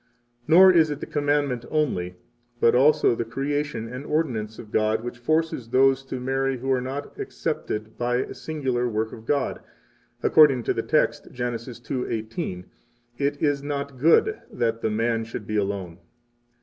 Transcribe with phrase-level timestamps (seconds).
[0.47, 2.15] Nor is it the commandment only,
[2.59, 6.81] but also the creation and ordinance of God, which forces those to marry who are
[6.81, 9.61] not excepted by a singular work of God,
[10.23, 11.53] according to the text Gen.
[11.53, 12.65] 2:18:
[13.19, 15.99] It is not good 21 that the man should be alone.